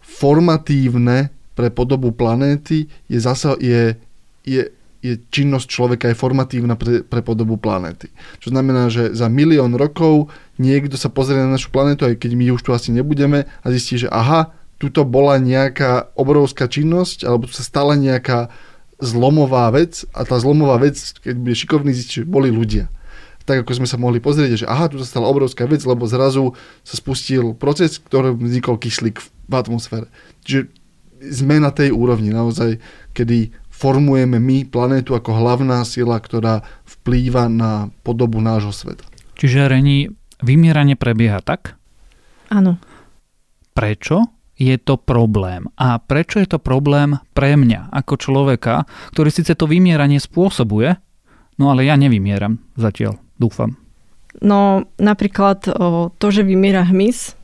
formatívne 0.00 1.28
pre 1.52 1.68
podobu 1.68 2.16
planéty 2.16 2.88
je 3.12 3.18
zase 3.20 3.52
je, 3.60 3.96
je, 4.48 4.62
je 5.04 5.12
činnosť 5.28 5.66
človeka 5.68 6.08
je 6.08 6.16
formatívna 6.16 6.80
pre, 6.80 7.04
pre 7.04 7.20
podobu 7.20 7.60
planéty. 7.60 8.08
Čo 8.40 8.56
znamená, 8.56 8.88
že 8.88 9.12
za 9.12 9.28
milión 9.28 9.76
rokov 9.76 10.32
niekto 10.56 10.96
sa 10.96 11.12
pozrie 11.12 11.36
na 11.36 11.52
našu 11.52 11.68
planétu, 11.68 12.08
aj 12.08 12.16
keď 12.16 12.32
my 12.32 12.56
už 12.56 12.64
tu 12.64 12.72
asi 12.72 12.88
nebudeme 12.88 13.44
a 13.44 13.66
zistí, 13.68 14.00
že 14.00 14.08
aha, 14.08 14.55
tuto 14.76 15.08
bola 15.08 15.40
nejaká 15.40 16.12
obrovská 16.16 16.68
činnosť, 16.68 17.24
alebo 17.24 17.48
tu 17.48 17.54
sa 17.56 17.64
stala 17.64 17.96
nejaká 17.96 18.52
zlomová 19.00 19.68
vec 19.72 20.04
a 20.12 20.24
tá 20.24 20.36
zlomová 20.40 20.80
vec, 20.80 20.96
keď 21.20 21.34
bude 21.36 21.56
šikovný, 21.56 21.90
zistí, 21.92 22.24
že 22.24 22.28
boli 22.28 22.48
ľudia. 22.48 22.88
Tak 23.46 23.62
ako 23.62 23.78
sme 23.78 23.88
sa 23.88 24.00
mohli 24.00 24.18
pozrieť, 24.18 24.64
že 24.64 24.66
aha, 24.66 24.90
tu 24.90 24.98
sa 24.98 25.06
stala 25.06 25.30
obrovská 25.30 25.68
vec, 25.70 25.84
lebo 25.86 26.08
zrazu 26.08 26.58
sa 26.82 26.94
spustil 26.98 27.54
proces, 27.54 28.02
ktorý 28.02 28.34
vznikol 28.34 28.76
kyslík 28.80 29.22
v 29.22 29.54
atmosfére. 29.54 30.10
Čiže 30.42 30.72
sme 31.22 31.62
na 31.62 31.70
tej 31.70 31.94
úrovni 31.94 32.34
naozaj, 32.34 32.82
kedy 33.14 33.54
formujeme 33.70 34.40
my 34.40 34.66
planétu 34.66 35.14
ako 35.14 35.36
hlavná 35.36 35.84
sila, 35.84 36.16
ktorá 36.18 36.64
vplýva 36.84 37.46
na 37.52 37.92
podobu 38.02 38.40
nášho 38.40 38.72
sveta. 38.72 39.04
Čiže 39.36 39.68
Reni, 39.68 40.08
vymieranie 40.40 40.96
prebieha 40.96 41.44
tak? 41.44 41.76
Áno. 42.48 42.80
Prečo? 43.76 44.35
Je 44.56 44.76
to 44.80 44.96
problém. 44.96 45.68
A 45.76 46.00
prečo 46.00 46.40
je 46.40 46.48
to 46.48 46.58
problém 46.58 47.20
pre 47.36 47.54
mňa 47.54 47.92
ako 47.92 48.14
človeka, 48.16 48.88
ktorý 49.12 49.28
síce 49.28 49.52
to 49.52 49.68
vymieranie 49.68 50.16
spôsobuje, 50.16 50.96
no 51.60 51.64
ale 51.68 51.84
ja 51.84 51.96
nevymieram 52.00 52.60
zatiaľ, 52.76 53.20
dúfam. 53.36 53.76
No 54.40 54.84
napríklad 55.00 55.64
to, 56.16 56.26
že 56.28 56.44
vymiera 56.44 56.84
hmyz, 56.84 57.36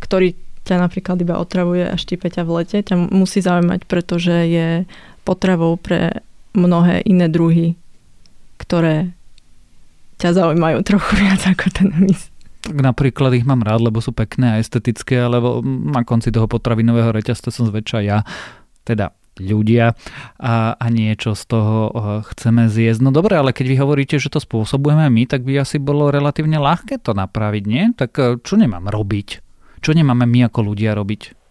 ktorý 0.00 0.36
ťa 0.66 0.82
napríklad 0.82 1.16
iba 1.22 1.38
otravuje 1.38 1.86
a 1.86 1.94
štípe 1.96 2.28
ťa 2.28 2.42
v 2.44 2.50
lete, 2.60 2.78
ťa 2.82 2.96
musí 3.08 3.40
zaujímať, 3.40 3.86
pretože 3.86 4.34
je 4.50 4.68
potravou 5.22 5.78
pre 5.78 6.20
mnohé 6.52 7.04
iné 7.06 7.30
druhy, 7.30 7.78
ktoré 8.58 9.14
ťa 10.18 10.32
zaujímajú 10.32 10.78
trochu 10.82 11.10
viac 11.22 11.40
ako 11.46 11.66
ten 11.72 11.88
hmyz. 11.92 12.35
Napríklad 12.66 13.36
ich 13.38 13.46
mám 13.46 13.62
rád, 13.62 13.86
lebo 13.86 14.02
sú 14.02 14.10
pekné 14.10 14.56
a 14.56 14.60
estetické, 14.60 15.22
alebo 15.22 15.62
na 15.62 16.02
konci 16.02 16.34
toho 16.34 16.50
potravinového 16.50 17.14
reťazca 17.14 17.54
som 17.54 17.70
zväčša 17.70 17.98
ja, 18.02 18.26
teda 18.82 19.14
ľudia 19.36 19.92
a, 20.40 20.74
a 20.74 20.86
niečo 20.88 21.36
z 21.36 21.42
toho 21.46 21.78
eh, 21.88 21.94
chceme 22.34 22.72
zjesť. 22.72 23.00
No 23.04 23.10
dobre, 23.12 23.36
ale 23.36 23.52
keď 23.52 23.66
vy 23.68 23.76
hovoríte, 23.78 24.16
že 24.16 24.32
to 24.32 24.40
spôsobujeme 24.40 25.06
my, 25.12 25.22
tak 25.28 25.44
by 25.44 25.60
asi 25.60 25.76
bolo 25.76 26.08
relatívne 26.08 26.56
ľahké 26.56 27.00
to 27.04 27.12
napraviť, 27.12 27.64
nie? 27.68 27.92
Tak 27.92 28.10
eh, 28.18 28.24
čo 28.40 28.56
nemám 28.56 28.88
robiť? 28.88 29.28
Čo 29.84 29.92
nemáme 29.92 30.24
my 30.24 30.48
ako 30.48 30.72
ľudia 30.72 30.96
robiť? 30.96 31.45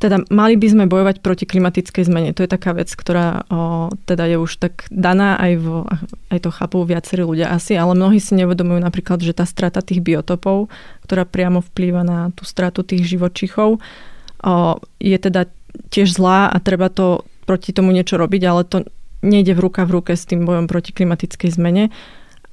Teda 0.00 0.24
mali 0.32 0.56
by 0.56 0.66
sme 0.72 0.84
bojovať 0.88 1.20
proti 1.20 1.44
klimatickej 1.44 2.08
zmene. 2.08 2.32
To 2.32 2.40
je 2.40 2.48
taká 2.48 2.72
vec, 2.72 2.88
ktorá 2.88 3.44
o, 3.52 3.92
teda 4.08 4.24
je 4.32 4.36
už 4.40 4.56
tak 4.56 4.88
daná, 4.88 5.36
aj, 5.36 5.52
vo, 5.60 5.84
aj 6.32 6.38
to 6.40 6.50
chápu 6.50 6.88
viacerí 6.88 7.20
ľudia 7.20 7.52
asi, 7.52 7.76
ale 7.76 7.92
mnohí 7.92 8.16
si 8.16 8.32
nevedomujú 8.32 8.80
napríklad, 8.80 9.20
že 9.20 9.36
tá 9.36 9.44
strata 9.44 9.84
tých 9.84 10.00
biotopov, 10.00 10.72
ktorá 11.04 11.28
priamo 11.28 11.60
vplýva 11.60 12.00
na 12.00 12.32
tú 12.32 12.48
stratu 12.48 12.80
tých 12.80 13.04
živočichov, 13.04 13.76
o, 13.76 14.54
je 14.96 15.18
teda 15.20 15.52
tiež 15.92 16.16
zlá 16.16 16.48
a 16.48 16.56
treba 16.64 16.88
to 16.88 17.28
proti 17.44 17.76
tomu 17.76 17.92
niečo 17.92 18.16
robiť, 18.16 18.42
ale 18.48 18.64
to 18.64 18.88
nejde 19.20 19.52
v 19.52 19.60
ruka 19.60 19.84
v 19.84 20.00
ruke 20.00 20.16
s 20.16 20.24
tým 20.24 20.48
bojom 20.48 20.64
proti 20.64 20.96
klimatickej 20.96 21.50
zmene. 21.60 21.92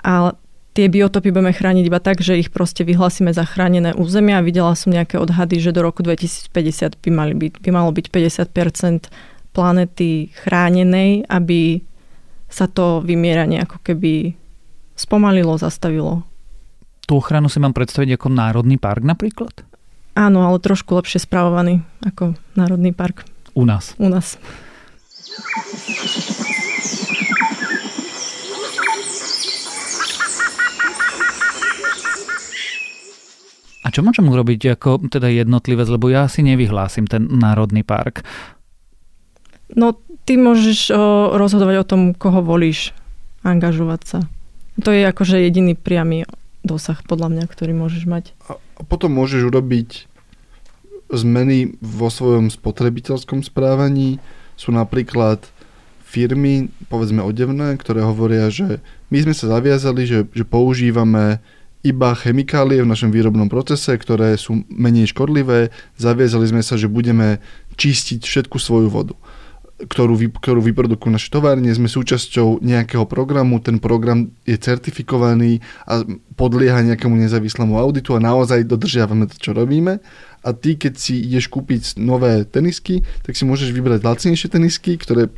A 0.03 0.35
tie 0.77 0.85
biotopy 0.85 1.33
budeme 1.33 1.49
chrániť 1.49 1.85
iba 1.89 1.97
tak, 1.97 2.21
že 2.21 2.37
ich 2.37 2.53
proste 2.53 2.85
vyhlasíme 2.85 3.33
za 3.33 3.41
chránené 3.49 3.97
územia. 3.97 4.45
Videla 4.45 4.77
som 4.77 4.93
nejaké 4.93 5.17
odhady, 5.17 5.57
že 5.57 5.73
do 5.73 5.81
roku 5.81 6.05
2050 6.05 7.01
by, 7.01 7.09
mali 7.09 7.33
byť, 7.33 7.65
by 7.65 7.69
malo 7.73 7.89
byť 7.89 8.05
50% 8.13 9.09
planety 9.57 10.29
chránenej, 10.37 11.25
aby 11.25 11.81
sa 12.45 12.69
to 12.69 13.01
vymieranie 13.01 13.57
ako 13.65 13.81
keby 13.81 14.37
spomalilo, 14.93 15.57
zastavilo. 15.57 16.21
Tú 17.09 17.17
ochranu 17.17 17.49
si 17.49 17.57
mám 17.57 17.73
predstaviť 17.73 18.13
ako 18.13 18.27
národný 18.29 18.77
park 18.77 19.01
napríklad? 19.01 19.65
Áno, 20.13 20.45
ale 20.45 20.61
trošku 20.61 20.93
lepšie 20.93 21.25
spravovaný 21.25 21.81
ako 22.05 22.37
národný 22.53 22.93
park. 22.93 23.25
U 23.57 23.65
nás. 23.65 23.97
U 23.97 24.13
nás. 24.13 24.37
Čo 33.97 34.05
môžem 34.05 34.29
urobiť 34.29 34.77
ako 34.77 35.09
teda 35.09 35.25
jednotlivec, 35.25 35.89
lebo 35.89 36.13
ja 36.13 36.29
si 36.29 36.45
nevyhlásim 36.45 37.09
ten 37.09 37.25
národný 37.25 37.81
park? 37.81 38.21
No, 39.73 39.97
ty 40.29 40.37
môžeš 40.37 40.93
o, 40.93 41.33
rozhodovať 41.33 41.75
o 41.81 41.89
tom, 41.89 42.01
koho 42.13 42.45
volíš, 42.45 42.93
angažovať 43.41 44.01
sa. 44.05 44.19
To 44.85 44.93
je 44.93 45.01
akože 45.01 45.41
jediný 45.41 45.73
priamy 45.73 46.29
dosah, 46.61 47.01
podľa 47.09 47.33
mňa, 47.33 47.43
ktorý 47.49 47.73
môžeš 47.73 48.05
mať. 48.05 48.37
A 48.53 48.85
potom 48.85 49.17
môžeš 49.17 49.49
urobiť 49.49 50.05
zmeny 51.09 51.73
vo 51.81 52.13
svojom 52.13 52.53
spotrebiteľskom 52.53 53.41
správaní. 53.41 54.21
Sú 54.53 54.69
napríklad 54.69 55.41
firmy, 56.05 56.69
povedzme 56.85 57.25
odevné, 57.25 57.73
ktoré 57.81 58.05
hovoria, 58.05 58.53
že 58.53 58.77
my 59.09 59.25
sme 59.25 59.33
sa 59.33 59.57
zaviazali, 59.57 60.05
že, 60.05 60.19
že 60.29 60.45
používame 60.45 61.41
iba 61.85 62.17
chemikálie 62.17 62.81
v 62.81 62.89
našom 62.89 63.13
výrobnom 63.13 63.47
procese, 63.47 63.93
ktoré 63.93 64.37
sú 64.37 64.65
menej 64.71 65.13
škodlivé. 65.13 65.69
Zaviazali 65.97 66.49
sme 66.49 66.61
sa, 66.65 66.75
že 66.75 66.89
budeme 66.89 67.41
čistiť 67.77 68.25
všetku 68.25 68.57
svoju 68.57 68.89
vodu 68.89 69.15
ktorú, 69.77 70.17
vy, 70.17 70.27
ktorú 70.33 70.57
vyprodukujú 70.73 71.11
naše 71.13 71.29
továrne. 71.29 71.69
Sme 71.69 71.85
súčasťou 71.85 72.65
nejakého 72.65 73.05
programu, 73.05 73.61
ten 73.61 73.77
program 73.77 74.33
je 74.49 74.57
certifikovaný 74.57 75.61
a 75.85 76.01
podlieha 76.33 76.81
nejakému 76.81 77.13
nezávislému 77.13 77.77
auditu 77.77 78.17
a 78.17 78.23
naozaj 78.23 78.65
dodržiavame 78.65 79.29
to, 79.29 79.37
čo 79.37 79.53
robíme. 79.53 80.01
A 80.41 80.49
ty, 80.53 80.79
keď 80.79 80.97
si 80.97 81.21
ideš 81.21 81.53
kúpiť 81.53 82.01
nové 82.01 82.41
tenisky, 82.47 83.05
tak 83.21 83.37
si 83.37 83.45
môžeš 83.45 83.69
vybrať 83.69 84.01
lacnejšie 84.01 84.49
tenisky, 84.49 84.97
ktoré 84.97 85.29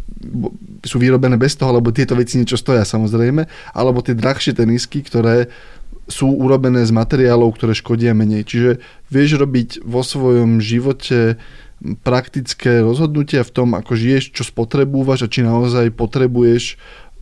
sú 0.88 1.01
vyrobené 1.01 1.36
bez 1.36 1.60
toho, 1.60 1.75
lebo 1.75 1.91
tieto 1.91 2.15
veci 2.15 2.39
niečo 2.39 2.55
stoja 2.55 2.88
samozrejme, 2.88 3.43
alebo 3.75 4.00
tie 4.00 4.15
drahšie 4.15 4.55
tenisky, 4.55 5.03
ktoré 5.03 5.51
sú 6.10 6.34
urobené 6.34 6.84
z 6.84 6.92
materiálov, 6.92 7.54
ktoré 7.56 7.78
škodia 7.78 8.18
menej. 8.18 8.44
Čiže 8.44 8.72
vieš 9.13 9.38
robiť 9.38 9.86
vo 9.86 10.01
svojom 10.01 10.60
živote 10.60 11.38
praktické 12.04 12.84
rozhodnutia 12.84 13.46
v 13.46 13.54
tom, 13.56 13.70
ako 13.78 13.96
žiješ, 13.96 14.36
čo 14.36 14.44
spotrebúvaš 14.44 15.24
a 15.24 15.32
či 15.32 15.46
naozaj 15.46 15.96
potrebuješ 15.96 16.75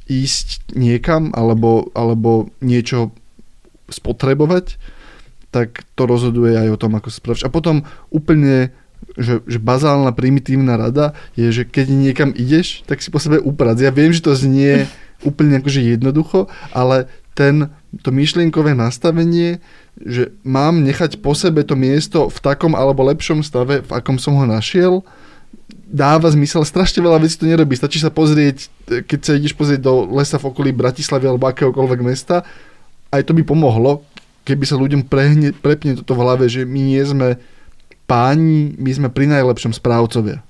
ísť 0.07 0.73
niekam 0.73 1.35
alebo, 1.35 1.91
alebo 1.93 2.49
niečo 2.63 3.13
spotrebovať, 3.91 4.79
tak 5.51 5.83
to 5.93 6.03
rozhoduje 6.07 6.57
aj 6.57 6.73
o 6.73 6.79
tom, 6.79 6.95
ako 6.97 7.07
sa 7.11 7.19
spravíš. 7.21 7.45
A 7.45 7.53
potom 7.53 7.85
úplne 8.09 8.73
že, 9.17 9.45
že 9.45 9.61
bazálna 9.61 10.09
primitívna 10.13 10.77
rada 10.77 11.13
je, 11.37 11.49
že 11.49 11.63
keď 11.65 11.85
niekam 11.89 12.29
ideš, 12.33 12.81
tak 12.89 13.01
si 13.01 13.13
po 13.13 13.21
sebe 13.21 13.37
uprac. 13.41 13.77
Ja 13.77 13.93
viem, 13.93 14.13
že 14.13 14.25
to 14.25 14.33
znie 14.33 14.89
úplne 15.29 15.61
akože 15.61 15.81
jednoducho, 15.81 16.49
ale 16.73 17.09
ten, 17.37 17.69
to 18.01 18.09
myšlienkové 18.13 18.77
nastavenie, 18.77 19.63
že 19.97 20.33
mám 20.45 20.85
nechať 20.85 21.21
po 21.21 21.33
sebe 21.33 21.65
to 21.65 21.73
miesto 21.73 22.29
v 22.29 22.37
takom 22.41 22.77
alebo 22.77 23.05
lepšom 23.07 23.41
stave, 23.41 23.81
v 23.81 23.91
akom 23.91 24.21
som 24.21 24.37
ho 24.37 24.45
našiel, 24.45 25.01
dáva 25.87 26.27
zmysel, 26.27 26.67
strašne 26.67 26.99
veľa 26.99 27.23
vecí 27.23 27.39
to 27.39 27.47
nerobí. 27.47 27.73
Stačí 27.73 27.97
sa 27.97 28.11
pozrieť, 28.11 28.67
keď 29.07 29.19
sa 29.23 29.31
ideš 29.39 29.55
pozrieť 29.55 29.81
do 29.83 30.05
lesa 30.11 30.35
v 30.37 30.51
okolí 30.51 30.69
Bratislavy 30.75 31.25
alebo 31.25 31.47
akéhokoľvek 31.47 31.99
mesta, 32.03 32.43
aj 33.11 33.23
to 33.23 33.31
by 33.31 33.43
pomohlo, 33.47 34.03
keby 34.43 34.63
sa 34.67 34.75
ľuďom 34.75 35.07
prehne, 35.07 35.55
prepne 35.55 35.95
toto 35.95 36.15
v 36.15 36.23
hlave, 36.23 36.45
že 36.51 36.67
my 36.67 36.81
nie 36.95 37.03
sme 37.03 37.39
páni, 38.07 38.75
my 38.79 38.91
sme 38.91 39.07
pri 39.11 39.27
najlepšom 39.31 39.75
správcovia. 39.75 40.43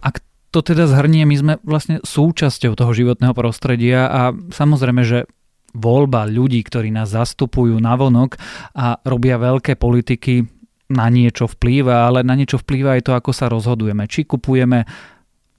Ak 0.00 0.20
to 0.52 0.60
teda 0.64 0.88
zhrnie, 0.88 1.24
my 1.28 1.36
sme 1.36 1.52
vlastne 1.64 2.00
súčasťou 2.04 2.76
toho 2.76 2.92
životného 2.92 3.32
prostredia 3.36 4.08
a 4.08 4.20
samozrejme, 4.32 5.04
že 5.04 5.28
voľba 5.76 6.24
ľudí, 6.24 6.64
ktorí 6.64 6.88
nás 6.88 7.12
zastupujú 7.12 7.76
na 7.76 7.94
vonok 7.94 8.40
a 8.72 8.96
robia 9.04 9.36
veľké 9.36 9.76
politiky, 9.76 10.48
na 10.86 11.10
niečo 11.10 11.50
vplýva, 11.50 12.06
ale 12.06 12.22
na 12.22 12.38
niečo 12.38 12.62
vplýva 12.62 12.98
aj 12.98 13.02
to, 13.10 13.12
ako 13.12 13.30
sa 13.34 13.50
rozhodujeme. 13.50 14.06
Či 14.06 14.24
kupujeme 14.24 14.86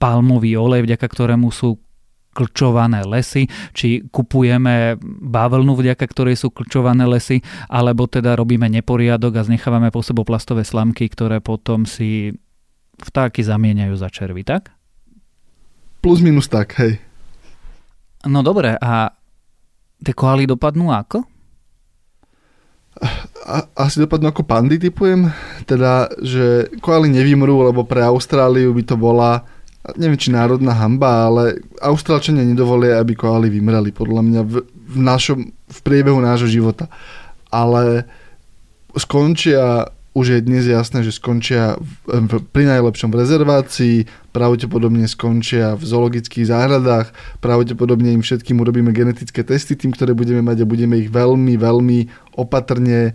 palmový 0.00 0.56
olej, 0.56 0.88
vďaka 0.88 1.04
ktorému 1.04 1.52
sú 1.52 1.76
klčované 2.32 3.02
lesy, 3.02 3.50
či 3.74 4.06
kupujeme 4.08 4.94
bavlnu, 5.02 5.74
vďaka 5.74 6.06
ktorej 6.06 6.38
sú 6.38 6.54
klčované 6.54 7.02
lesy, 7.02 7.42
alebo 7.66 8.06
teda 8.06 8.38
robíme 8.38 8.70
neporiadok 8.70 9.42
a 9.42 9.46
znechávame 9.46 9.90
po 9.90 10.06
sebou 10.06 10.22
plastové 10.22 10.62
slamky, 10.62 11.10
ktoré 11.10 11.42
potom 11.42 11.82
si 11.82 12.30
vtáky 13.02 13.42
zamieňajú 13.42 13.94
za 13.98 14.06
červy, 14.06 14.46
tak? 14.46 14.70
Plus 15.98 16.22
minus 16.22 16.46
tak, 16.46 16.78
hej. 16.78 17.02
No 18.22 18.46
dobre, 18.46 18.78
a 18.78 19.17
tie 20.02 20.14
koaly 20.14 20.46
dopadnú 20.46 20.90
ako? 20.92 21.24
A, 23.48 23.64
asi 23.78 24.02
dopadnú 24.02 24.28
ako 24.30 24.42
pandy, 24.42 24.76
typujem. 24.76 25.30
Teda, 25.64 26.10
že 26.18 26.68
koaly 26.82 27.08
nevymrú, 27.08 27.62
lebo 27.62 27.86
pre 27.86 28.02
Austráliu 28.02 28.74
by 28.74 28.82
to 28.82 28.96
bola 28.98 29.46
neviem 29.96 30.20
či 30.20 30.34
národná 30.34 30.76
hamba, 30.76 31.30
ale 31.30 31.64
Austrálčania 31.80 32.44
nedovolia, 32.44 33.00
aby 33.00 33.16
koaly 33.16 33.48
vymreli, 33.48 33.94
podľa 33.94 34.22
mňa 34.26 34.40
v, 34.44 34.54
v, 34.66 34.96
našom, 35.00 35.48
v 35.48 35.78
priebehu 35.80 36.18
nášho 36.20 36.50
života. 36.50 36.92
Ale 37.48 38.04
skončia, 38.92 39.88
už 40.18 40.26
je 40.34 40.40
dnes 40.42 40.66
jasné, 40.66 41.06
že 41.06 41.14
skončia 41.14 41.78
v, 41.78 42.42
pri 42.50 42.64
najlepšom 42.66 43.14
v 43.14 43.18
rezervácii, 43.22 43.96
pravdepodobne 44.34 45.06
skončia 45.06 45.78
v 45.78 45.84
zoologických 45.86 46.50
záhradách, 46.50 47.14
pravdepodobne 47.38 48.10
im 48.10 48.26
všetkým 48.26 48.58
urobíme 48.58 48.90
genetické 48.90 49.46
testy 49.46 49.78
tým, 49.78 49.94
ktoré 49.94 50.18
budeme 50.18 50.42
mať 50.42 50.66
a 50.66 50.70
budeme 50.70 50.98
ich 50.98 51.06
veľmi, 51.06 51.54
veľmi 51.54 51.98
opatrne 52.34 52.98
e, 53.06 53.12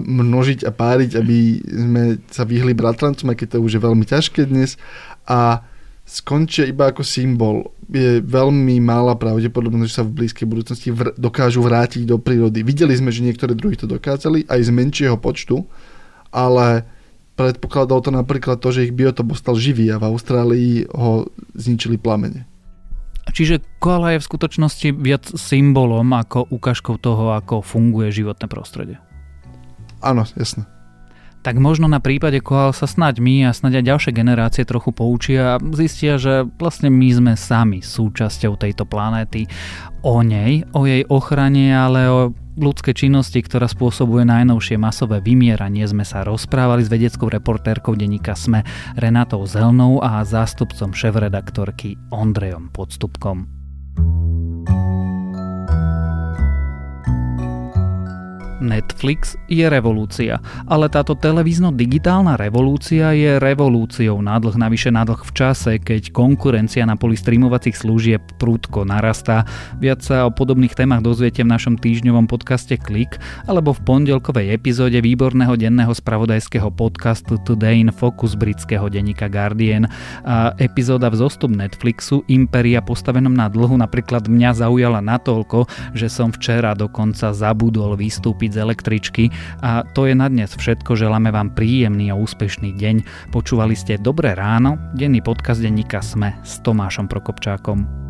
množiť 0.00 0.64
a 0.64 0.72
páriť, 0.72 1.20
aby 1.20 1.60
sme 1.60 2.02
sa 2.32 2.48
vyhli 2.48 2.72
bratrancom, 2.72 3.28
aj 3.28 3.36
keď 3.36 3.48
to 3.52 3.58
už 3.60 3.76
je 3.76 3.84
veľmi 3.84 4.04
ťažké 4.08 4.48
dnes. 4.48 4.80
A 5.28 5.60
skončia 6.08 6.64
iba 6.64 6.88
ako 6.88 7.04
symbol. 7.04 7.68
Je 7.92 8.24
veľmi 8.24 8.80
mála 8.80 9.12
pravdepodobnosť, 9.12 9.88
že 9.92 9.96
sa 10.00 10.08
v 10.08 10.24
blízkej 10.24 10.46
budúcnosti 10.48 10.88
vr- 10.88 11.12
dokážu 11.20 11.60
vrátiť 11.60 12.08
do 12.08 12.16
prírody. 12.16 12.64
Videli 12.64 12.96
sme, 12.96 13.12
že 13.12 13.20
niektoré 13.20 13.52
druhy 13.52 13.76
to 13.76 13.84
dokázali 13.84 14.48
aj 14.48 14.60
z 14.64 14.70
menšieho 14.72 15.20
počtu, 15.20 15.68
ale 16.36 16.84
predpokladalo 17.40 18.04
to 18.04 18.12
napríklad 18.12 18.60
to, 18.60 18.68
že 18.68 18.92
ich 18.92 18.96
biotop 18.96 19.32
ostal 19.32 19.56
živý 19.56 19.88
a 19.88 19.96
v 19.96 20.12
Austrálii 20.12 20.84
ho 20.92 21.32
zničili 21.56 21.96
plamene. 21.96 22.44
Čiže 23.32 23.64
koala 23.80 24.14
je 24.14 24.22
v 24.22 24.28
skutočnosti 24.28 24.88
viac 25.00 25.24
symbolom 25.34 26.06
ako 26.14 26.46
ukážkou 26.52 27.00
toho, 27.00 27.34
ako 27.34 27.64
funguje 27.64 28.12
životné 28.14 28.46
prostredie. 28.46 29.02
Áno, 30.04 30.22
jasné 30.38 30.68
tak 31.46 31.62
možno 31.62 31.86
na 31.86 32.02
prípade 32.02 32.42
koál 32.42 32.74
sa 32.74 32.90
snaď 32.90 33.22
my 33.22 33.46
a 33.46 33.54
snaď 33.54 33.78
aj 33.78 33.84
ďalšie 33.86 34.12
generácie 34.18 34.66
trochu 34.66 34.90
poučia 34.90 35.54
a 35.54 35.62
zistia, 35.78 36.18
že 36.18 36.42
vlastne 36.58 36.90
my 36.90 37.08
sme 37.14 37.32
sami 37.38 37.86
súčasťou 37.86 38.58
tejto 38.58 38.82
planéty. 38.82 39.46
O 40.02 40.26
nej, 40.26 40.66
o 40.74 40.90
jej 40.90 41.06
ochrane, 41.06 41.70
ale 41.70 42.10
o 42.10 42.34
ľudskej 42.56 43.06
činnosti, 43.06 43.38
ktorá 43.38 43.68
spôsobuje 43.68 44.24
najnovšie 44.26 44.80
masové 44.80 45.20
vymieranie, 45.20 45.84
sme 45.84 46.02
sa 46.02 46.24
rozprávali 46.24 46.82
s 46.82 46.92
vedeckou 46.92 47.28
reportérkou 47.28 47.94
denníka 47.94 48.32
SME 48.34 48.64
Renatou 48.96 49.44
Zelnou 49.44 50.00
a 50.00 50.24
zástupcom 50.24 50.96
šéf-redaktorky 50.96 52.00
Ondrejom 52.10 52.72
Podstupkom. 52.72 53.46
Netflix 58.66 59.38
je 59.46 59.62
revolúcia, 59.70 60.42
ale 60.66 60.90
táto 60.90 61.14
televízno-digitálna 61.14 62.34
revolúcia 62.34 63.14
je 63.14 63.38
revolúciou 63.38 64.18
nádlh 64.18 64.58
navyše 64.58 64.90
nádlh 64.90 65.22
v 65.22 65.32
čase, 65.32 65.72
keď 65.78 66.10
konkurencia 66.10 66.82
na 66.82 66.98
poli 66.98 67.14
streamovacích 67.14 67.78
služieb 67.78 68.22
prúdko 68.42 68.82
narastá. 68.82 69.46
Viac 69.78 70.02
sa 70.02 70.26
o 70.26 70.34
podobných 70.34 70.74
témach 70.74 71.06
dozviete 71.06 71.46
v 71.46 71.52
našom 71.54 71.78
týždňovom 71.78 72.26
podcaste 72.26 72.74
Klik 72.74 73.22
alebo 73.46 73.70
v 73.70 73.86
pondelkovej 73.86 74.50
epizóde 74.50 74.98
výborného 74.98 75.54
denného 75.54 75.94
spravodajského 75.94 76.66
podcastu 76.74 77.38
Today 77.46 77.78
in 77.78 77.94
Focus 77.94 78.34
britského 78.34 78.90
denníka 78.90 79.30
Guardian. 79.30 79.86
A 80.26 80.50
epizóda 80.58 81.06
v 81.12 81.22
zostup 81.22 81.54
Netflixu 81.54 82.26
Imperia 82.26 82.82
postavenom 82.82 83.30
na 83.30 83.46
dlhu 83.46 83.78
napríklad 83.78 84.26
mňa 84.26 84.66
zaujala 84.66 84.98
natoľko, 85.04 85.68
že 85.92 86.10
som 86.10 86.32
včera 86.32 86.72
dokonca 86.72 87.30
zabudol 87.36 87.94
vystúpiť 87.94 88.55
električky 88.58 89.28
a 89.60 89.84
to 89.84 90.08
je 90.08 90.14
na 90.16 90.26
dnes 90.26 90.52
všetko. 90.52 90.96
Želáme 90.96 91.30
vám 91.32 91.52
príjemný 91.52 92.08
a 92.12 92.18
úspešný 92.18 92.74
deň. 92.74 92.96
Počúvali 93.30 93.76
ste 93.76 94.00
Dobré 94.00 94.32
ráno, 94.32 94.80
denný 94.96 95.20
podcast 95.20 95.60
denníka 95.60 96.00
Sme 96.00 96.36
s 96.42 96.60
Tomášom 96.64 97.06
Prokopčákom. 97.06 98.05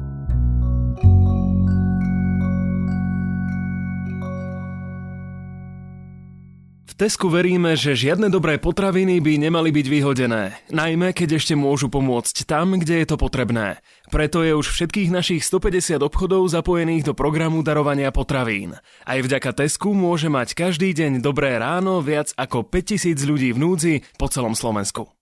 Tesku 6.97 7.29
veríme, 7.29 7.77
že 7.77 7.93
žiadne 7.93 8.33
dobré 8.33 8.57
potraviny 8.57 9.21
by 9.21 9.37
nemali 9.37 9.69
byť 9.69 9.87
vyhodené, 9.93 10.57
najmä 10.73 11.13
keď 11.13 11.37
ešte 11.37 11.53
môžu 11.53 11.93
pomôcť 11.93 12.49
tam, 12.49 12.73
kde 12.73 13.05
je 13.05 13.07
to 13.13 13.21
potrebné. 13.21 13.85
Preto 14.09 14.41
je 14.41 14.57
už 14.57 14.65
všetkých 14.73 15.13
našich 15.13 15.45
150 15.45 16.01
obchodov 16.01 16.49
zapojených 16.49 17.05
do 17.05 17.13
programu 17.13 17.61
darovania 17.61 18.09
potravín. 18.09 18.81
Aj 19.05 19.21
vďaka 19.21 19.53
Tesku 19.53 19.93
môže 19.93 20.33
mať 20.33 20.57
každý 20.57 20.97
deň 20.97 21.21
dobré 21.21 21.61
ráno 21.61 22.01
viac 22.01 22.33
ako 22.33 22.65
5000 22.65 23.13
ľudí 23.29 23.53
v 23.53 23.61
núdzi 23.61 23.95
po 24.17 24.33
celom 24.33 24.57
Slovensku. 24.57 25.16